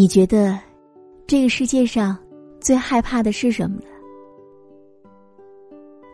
[0.00, 0.58] 你觉得
[1.26, 2.16] 这个世界上
[2.58, 3.84] 最害怕的是什么呢？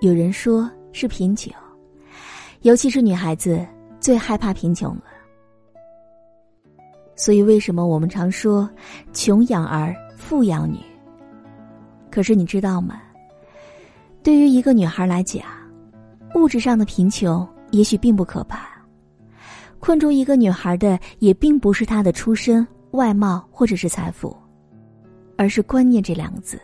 [0.01, 1.55] 有人说是贫穷，
[2.63, 3.65] 尤其是女孩子
[4.01, 5.05] 最害怕贫穷了。
[7.15, 8.69] 所以，为什么我们常说
[9.15, 10.81] “穷养儿，富养女”？
[12.11, 13.01] 可是你知道吗？
[14.21, 15.45] 对于一个女孩来讲，
[16.35, 18.67] 物质上的贫穷也许并不可怕，
[19.79, 24.37] 困住一个女孩的也并不是她的出身、外貌或者是财富，
[25.37, 26.59] 而是观念这两个字。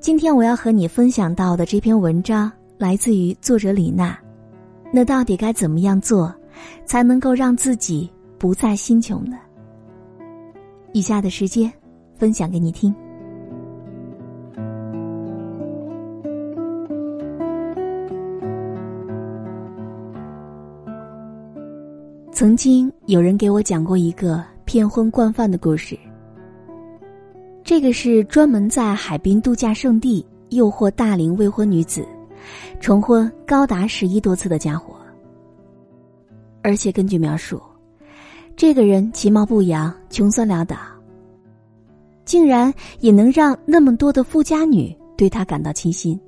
[0.00, 4.18] 今天我要和你分享到的这篇文章来自于作者李娜。
[4.92, 6.34] 那到底该怎么样做？
[6.84, 9.38] 才能够让自己不再心穷呢？
[10.92, 11.72] 以下的时间，
[12.16, 12.94] 分享给你听。
[22.40, 25.94] 曾经有人给我讲过一个骗婚惯犯的故事。
[27.62, 32.02] 这个是专门在海滨度假胜地诱惑大龄未婚女子，
[32.80, 34.96] 重婚高达十一多次的家伙。
[36.62, 37.60] 而且根据描述，
[38.56, 40.78] 这个人其貌不扬，穷酸潦倒，
[42.24, 46.18] 竟然也能让那么多的富家女对他感到倾心。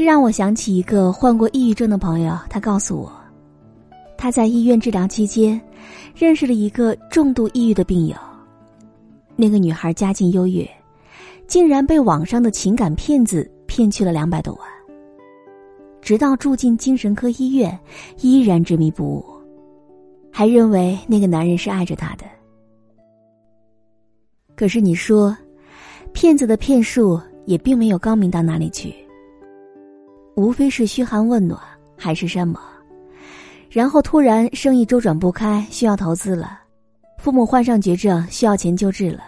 [0.00, 3.12] 这让我想起一个患过抑郁症的朋友，他告诉我，
[4.16, 5.60] 他在医院治疗期间，
[6.14, 8.16] 认识了一个重度抑郁的病友。
[9.36, 10.66] 那个女孩家境优越，
[11.46, 14.62] 竟然被网上的情感骗子骗去了两百多万。
[16.00, 17.78] 直到住进精神科医院，
[18.22, 19.24] 依然执迷不悟，
[20.32, 22.24] 还认为那个男人是爱着她的。
[24.56, 25.36] 可是你说，
[26.14, 28.94] 骗子的骗术也并没有高明到哪里去，
[30.34, 31.60] 无非是嘘寒问暖，
[31.96, 32.60] 海誓山盟，
[33.68, 36.60] 然后突然生意周转不开，需要投资了，
[37.18, 39.22] 父母患上绝症，需要钱救治了，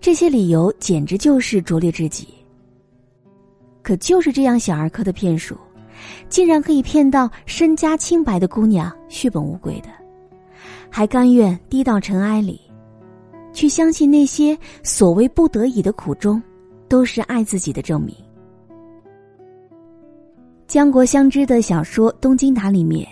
[0.00, 2.28] 这些理由简直就是拙劣至极。
[3.82, 5.56] 可就是这样小儿科的骗术，
[6.28, 9.88] 竟然可以骗到身家清白的姑娘血本无归的，
[10.88, 12.60] 还甘愿低到尘埃里，
[13.52, 16.40] 去相信那些所谓不得已的苦衷，
[16.88, 18.14] 都是爱自己的证明。
[20.70, 23.04] 江国相知的小说《东京塔》里面，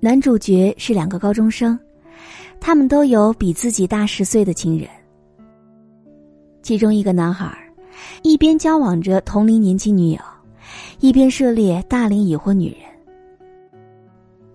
[0.00, 1.78] 男主角是两个高中生，
[2.60, 4.86] 他们都有比自己大十岁的情人，
[6.60, 7.56] 其中一个男孩。
[8.20, 10.18] 一边交往着同龄年轻女友，
[10.98, 12.82] 一边涉猎大龄已婚女人。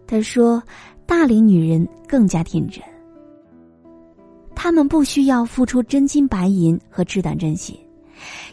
[0.06, 0.62] 他说
[1.08, 2.80] ：“大龄女人更加天真，
[4.54, 7.76] 他们不需要付出真金白银和赤胆真心，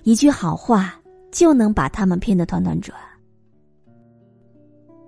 [0.03, 0.99] 一句好话
[1.31, 2.99] 就能把他们骗得团团转。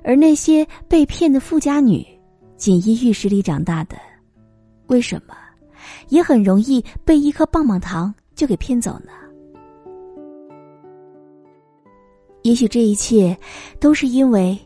[0.05, 2.07] 而那些被骗的富家女，
[2.57, 3.97] 锦衣玉食里长大的，
[4.87, 5.35] 为什么
[6.11, 9.11] 也很容易被一颗棒棒糖就给骗走呢？”
[12.43, 13.35] 也许这一切，
[13.81, 14.57] 都是因为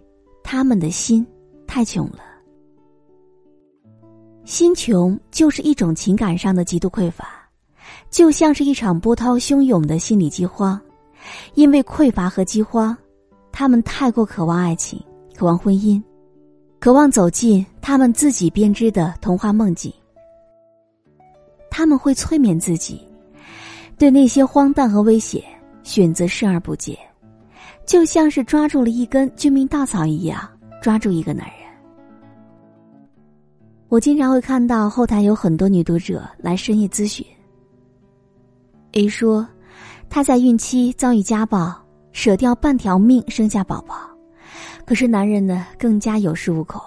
[0.43, 1.25] 他们的心
[1.65, 2.19] 太穷了。
[4.44, 7.28] 心穷就是一种情感上的极度匮乏，
[8.10, 10.81] 就像是一场波涛汹涌的心理饥荒。
[11.55, 12.97] 因为匮乏和饥荒，
[13.53, 15.00] 他们太过渴望爱情，
[15.38, 16.03] 渴望婚姻，
[16.81, 19.93] 渴望走进他们自己编织的童话梦境。
[21.71, 23.06] 他们会催眠自己，
[23.97, 25.41] 对那些荒诞和危险
[25.84, 26.99] 选择视而不见。
[27.87, 30.41] 就像是抓住了一根救命稻草一样，
[30.82, 31.69] 抓住一个男人。
[33.87, 37.25] 我经常会看到后台有很多女读者来深夜咨询。
[38.91, 39.47] A 说，
[40.10, 41.72] 她在孕期遭遇家暴，
[42.10, 44.07] 舍掉半条命生下宝宝，
[44.88, 46.81] 可是男人呢更加有恃无恐，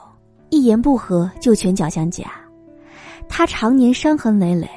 [0.50, 2.26] 一言不合就拳脚相加，
[3.30, 4.68] 他常年伤痕累累，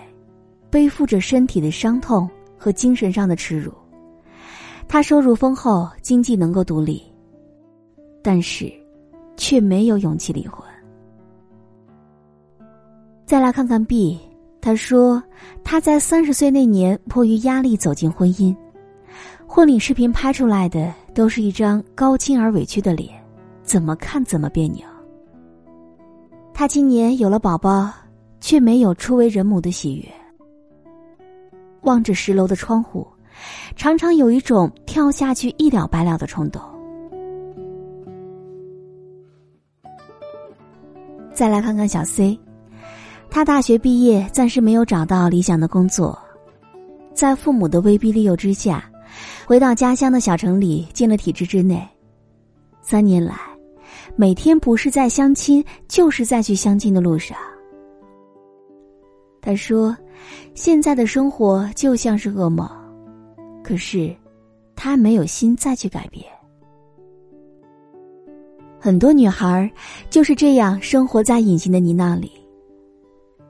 [0.68, 2.28] 背负着身体的伤痛
[2.58, 3.72] 和精神上的耻辱。
[4.86, 7.02] 他收入丰厚，经济能够独立，
[8.22, 8.70] 但是，
[9.38, 10.62] 却没有勇气离婚。
[13.24, 14.20] 再来看看 B，
[14.60, 15.22] 他说
[15.64, 18.54] 他在三十岁那年迫于压力走进婚姻，
[19.54, 23.08] 婚礼视频拍出来的都是一张高清而委屈的脸，
[23.62, 24.84] 怎么看怎么别扭。
[26.52, 27.88] 他今年有了宝宝，
[28.40, 30.04] 却没有初为人母的喜悦。
[31.82, 33.06] 望着十楼的窗户。
[33.76, 36.60] 常常有一种跳下去一了百了的冲动。
[41.32, 42.36] 再来看看小 C，
[43.30, 46.18] 他大学毕业，暂时没有找到理想的工作，
[47.14, 48.90] 在父母的威逼利诱之下，
[49.46, 51.86] 回到家乡的小城里进了体制之内。
[52.80, 53.34] 三年来，
[54.16, 57.36] 每天不是在相亲，就是在去相亲的路上。
[59.40, 59.96] 他说
[60.54, 62.68] ：“现在的生活就像是噩梦，
[63.62, 64.14] 可是
[64.74, 66.24] 他没有心再去改变。”
[68.80, 69.70] 很多女孩
[70.10, 72.30] 就是这样生活在隐形的泥淖里。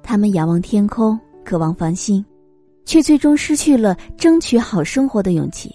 [0.01, 2.25] 她们仰望天空，渴望繁星，
[2.85, 5.75] 却最终失去了争取好生活的勇气。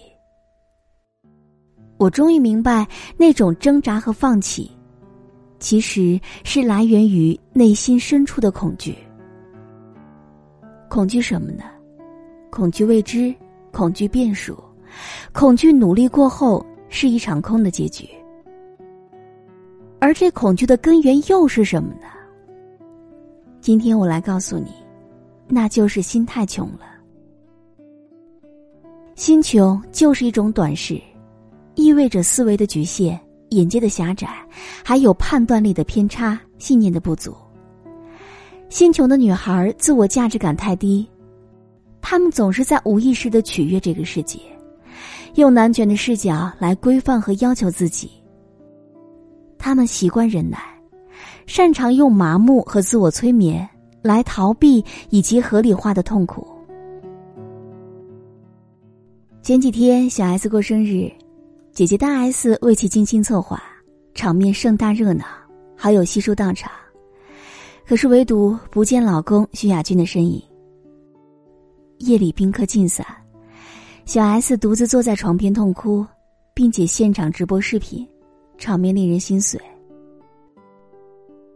[1.96, 2.86] 我终于明白，
[3.16, 4.70] 那种挣扎和放弃，
[5.58, 8.96] 其实是来源于内心深处的恐惧。
[10.88, 11.64] 恐惧什么呢？
[12.50, 13.34] 恐惧未知，
[13.70, 14.58] 恐惧变数，
[15.32, 18.08] 恐惧努力过后是一场空的结局。
[20.00, 22.08] 而这恐惧的根源又是什么呢？
[23.60, 24.72] 今天我来告诉你，
[25.46, 26.89] 那就是心太穷了。
[29.20, 30.98] 心穷就是一种短视，
[31.74, 33.20] 意味着思维的局限、
[33.50, 34.26] 眼界的狭窄，
[34.82, 37.36] 还有判断力的偏差、信念的不足。
[38.70, 41.06] 心穷的女孩自我价值感太低，
[42.00, 44.38] 她们总是在无意识的取悦这个世界，
[45.34, 48.10] 用男权的视角来规范和要求自己。
[49.58, 50.58] 她们习惯忍耐，
[51.44, 53.68] 擅长用麻木和自我催眠
[54.00, 56.46] 来逃避以及合理化的痛苦。
[59.42, 61.10] 前几天小 S 过生日，
[61.72, 63.60] 姐姐大 S 为其精心策划，
[64.14, 65.24] 场面盛大热闹，
[65.74, 66.70] 好友悉数到场。
[67.86, 70.42] 可是唯独不见老公徐亚军的身影。
[72.00, 73.04] 夜里宾客尽散，
[74.04, 76.06] 小 S 独自坐在床边痛哭，
[76.52, 78.06] 并且现场直播视频，
[78.58, 79.58] 场面令人心碎。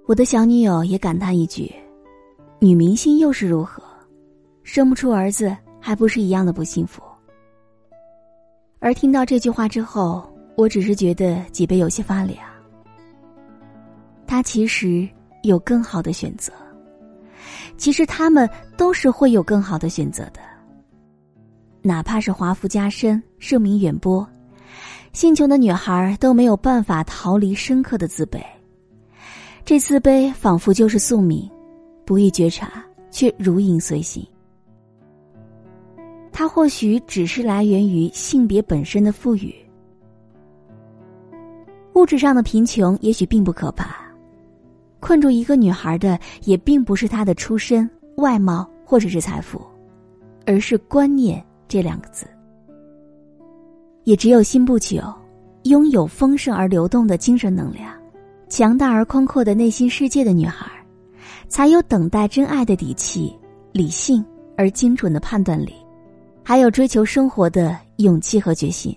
[0.06, 1.70] 我的小女友也感叹一句
[2.60, 3.82] ：“女明星又是如何，
[4.62, 7.02] 生不出儿子还不是一样的不幸福？”
[8.84, 10.22] 而听到这句话之后，
[10.58, 12.38] 我只是觉得脊背有些发凉。
[14.26, 15.08] 他其实。
[15.44, 16.50] 有更好的选择，
[17.76, 18.48] 其实他们
[18.78, 20.40] 都是会有更好的选择的。
[21.82, 24.26] 哪怕是华服加身、盛名远播，
[25.12, 28.42] 心穷的女孩都没有办法逃离深刻的自卑。
[29.66, 31.46] 这自卑仿佛就是宿命，
[32.06, 34.26] 不易觉察，却如影随形。
[36.36, 39.54] 它或许只是来源于性别本身的富裕，
[41.94, 43.94] 物质上的贫穷也许并不可怕。
[44.98, 49.62] 困住一个女孩的，也并不是她的出身、外貌或者是财富，
[50.44, 52.26] 而是观念这两个字。
[54.02, 55.00] 也只有心不久，
[55.62, 57.94] 拥有丰盛而流动的精神能量，
[58.48, 60.66] 强大而宽阔的内心世界的女孩，
[61.46, 63.32] 才有等待真爱的底气、
[63.70, 64.24] 理性
[64.56, 65.72] 而精准的判断力，
[66.44, 68.94] 还有追求生活的勇气和决心。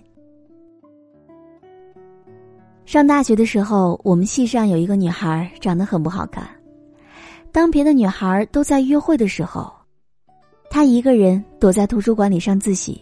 [2.84, 6.46] 上大学的时候，我们系上有一个女孩长得很不好看。
[7.50, 9.72] 当别的女孩都在约会的时候，
[10.68, 13.00] 她一个人躲在图书馆里上自习，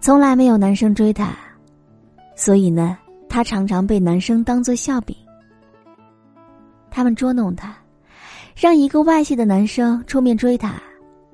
[0.00, 1.30] 从来没有男生追她，
[2.34, 2.98] 所以呢，
[3.28, 5.16] 她常常被男生当做笑柄。
[6.90, 7.76] 他们捉弄她，
[8.56, 10.74] 让一个外系的男生出面追她，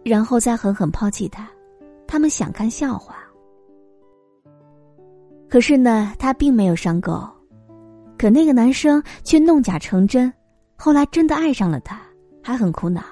[0.02, 1.48] 然后再狠狠抛弃她。
[2.06, 3.16] 他们想看笑话。
[5.48, 7.22] 可是呢，她并没有上钩。
[8.16, 10.32] 可那个男生却弄假成真，
[10.76, 12.00] 后来真的爱上了她，
[12.42, 13.02] 还很苦恼。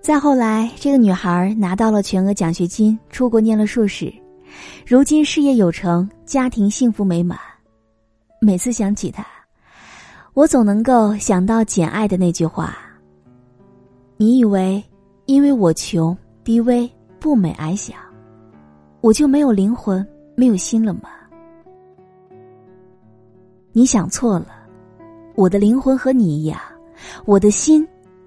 [0.00, 4.12] 再后来，这个女孩拿到了全额奖学金，出国念了硕士，
[4.86, 7.38] 如今事业有成，家庭幸福美满。
[8.40, 9.26] 每次想起她，
[10.32, 12.78] 我总能够想到《简爱》的那句话
[14.16, 14.82] ：“你以为
[15.26, 16.16] 因为我穷、
[16.48, 16.90] 低微、
[17.20, 17.92] 不美、矮小，
[19.02, 20.02] 我就没有灵魂、
[20.34, 21.10] 没有心了吗？”
[23.70, 24.46] 你想错了，
[25.34, 26.58] 我的灵魂和你一样，
[27.26, 27.86] 我的心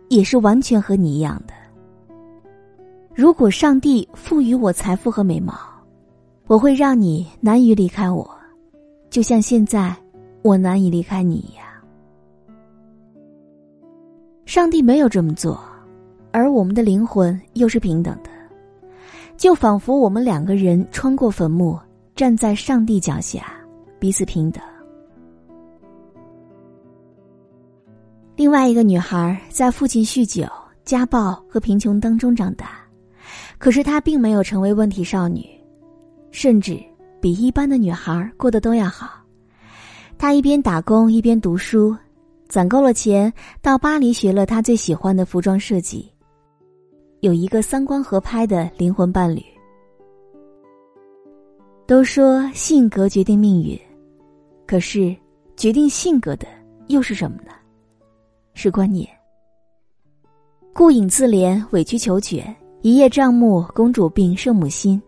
[0.09, 1.53] 也是完全和你一样的。
[3.15, 5.55] 如果上帝赋予我财富和美貌，
[6.45, 8.29] 我会让你难以离开我，
[9.09, 9.95] 就像现在
[10.43, 11.65] 我难以离开你一样。
[14.45, 15.59] 上帝没有这么做，
[16.31, 18.29] 而我们的灵魂又是平等的，
[19.37, 21.79] 就仿佛我们两个人穿过坟墓，
[22.15, 23.53] 站在上帝脚下，
[23.99, 24.63] 彼此平等。
[28.35, 30.47] 另外一个女孩在父亲酗酒、
[30.83, 32.79] 家暴和贫穷当中长大，
[33.59, 35.45] 可是她并没有成为问题少女，
[36.31, 36.81] 甚至
[37.19, 39.21] 比一般的女孩过得都要好。
[40.17, 41.95] 她一边打工一边读书，
[42.47, 46.10] 攒够了钱，到巴黎学了她最喜欢的服装设计，
[47.21, 49.43] 有一个三观合拍的灵魂伴侣。
[51.85, 53.79] 都说性格决定命运，
[54.65, 55.15] 可是，
[55.55, 56.47] 决定性格的
[56.87, 57.51] 又是什么呢？
[58.55, 59.07] 是观念。
[60.73, 62.43] 顾影自怜、委曲求全、
[62.81, 64.99] 一叶障目、公主病、圣母心，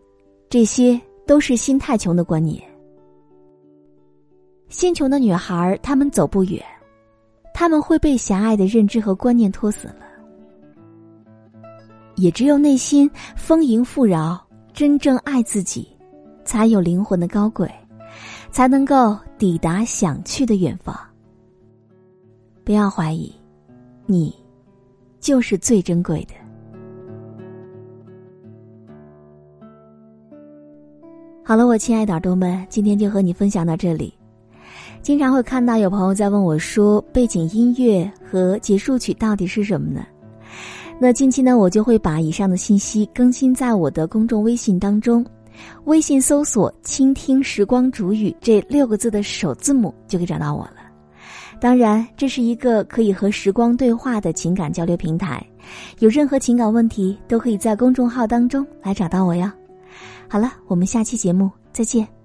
[0.50, 2.62] 这些都是心太穷的观念。
[4.70, 6.64] 心穷的女孩，她们走不远，
[7.56, 10.13] 他们会被狭隘的认知和观念拖死了。
[12.16, 14.40] 也只有内心丰盈富饶、
[14.74, 15.88] 真正爱自己，
[16.46, 17.70] 才有灵魂的高贵，
[18.52, 20.96] 才能够抵达想去的远方。
[22.64, 23.34] 不要怀疑，
[24.06, 24.34] 你
[25.20, 26.34] 就是最珍贵的。
[31.44, 34.14] 好了，我亲爱的耳朵们，今天就和你分享到这里。
[35.02, 40.06] 经常会看到有朋友在问我说，背景音乐和结束曲到底是什么呢？
[41.00, 45.26] 那近期呢，我就会把以上的信息更新在我的公众微信当中，
[45.84, 50.78] 微信搜索“倾听时光煮雨”这六个字的首字母就可以找到我了。
[51.60, 55.46] 当然，这是一个可以和时光对话的情感交流平台，
[56.00, 59.52] 有任何情感问题都可以在公众号当中来找到我哟。
[60.30, 62.23] 好了，我们下期节目再见。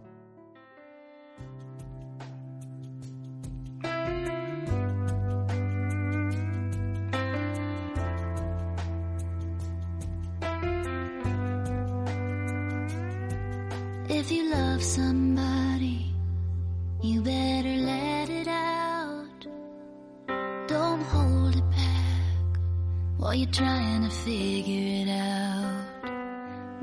[23.39, 25.85] You're trying to figure it out.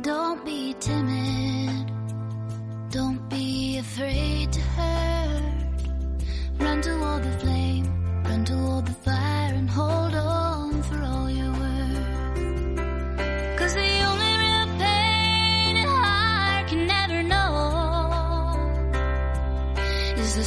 [0.02, 1.92] Don't be timid,
[2.92, 5.54] don't be afraid to hurt.
[6.58, 12.78] Run toward the flame, run toward the fire, and hold on for all your worth.
[13.60, 18.56] Cause the only real pain a heart can never know
[20.16, 20.44] is the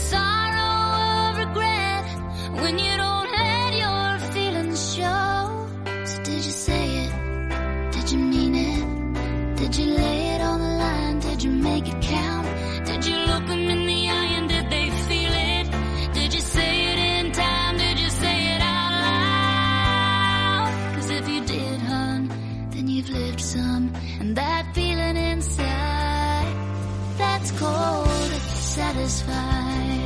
[27.38, 29.97] that's cold, it's satisfied.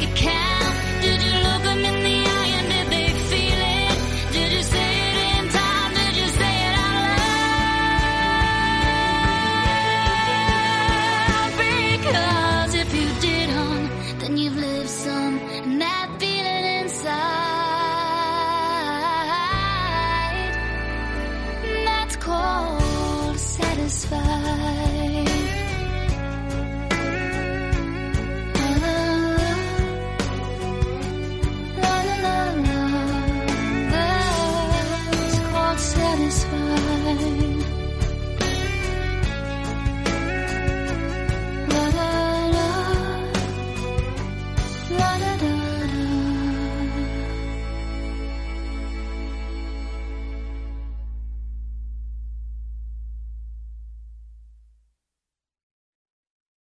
[0.00, 0.49] like can't.